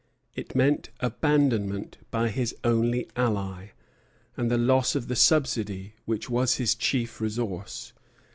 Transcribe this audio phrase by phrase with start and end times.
[0.33, 3.73] It meant abandonment by his only ally,
[4.35, 7.93] and the loss of the subsidy which was his chief resource.